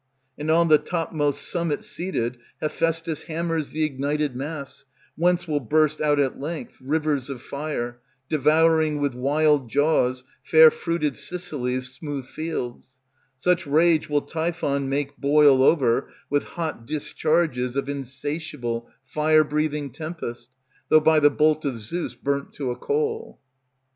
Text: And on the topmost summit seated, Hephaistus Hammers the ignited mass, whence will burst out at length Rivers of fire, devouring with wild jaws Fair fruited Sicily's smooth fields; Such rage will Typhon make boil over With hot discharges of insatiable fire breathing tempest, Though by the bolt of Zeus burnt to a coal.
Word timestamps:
And 0.35 0.49
on 0.49 0.67
the 0.67 0.79
topmost 0.79 1.43
summit 1.47 1.85
seated, 1.85 2.39
Hephaistus 2.59 3.21
Hammers 3.27 3.69
the 3.69 3.83
ignited 3.83 4.35
mass, 4.35 4.85
whence 5.15 5.47
will 5.47 5.59
burst 5.59 6.01
out 6.01 6.19
at 6.19 6.39
length 6.39 6.77
Rivers 6.81 7.29
of 7.29 7.39
fire, 7.39 7.99
devouring 8.27 8.99
with 8.99 9.13
wild 9.13 9.69
jaws 9.69 10.23
Fair 10.41 10.71
fruited 10.71 11.15
Sicily's 11.15 11.91
smooth 11.93 12.25
fields; 12.25 12.99
Such 13.37 13.67
rage 13.67 14.09
will 14.09 14.21
Typhon 14.23 14.89
make 14.89 15.17
boil 15.17 15.61
over 15.61 16.09
With 16.31 16.45
hot 16.57 16.87
discharges 16.87 17.75
of 17.75 17.87
insatiable 17.87 18.89
fire 19.05 19.43
breathing 19.43 19.91
tempest, 19.91 20.49
Though 20.89 20.99
by 20.99 21.19
the 21.19 21.29
bolt 21.29 21.63
of 21.63 21.77
Zeus 21.77 22.15
burnt 22.15 22.53
to 22.53 22.71
a 22.71 22.75
coal. 22.75 23.37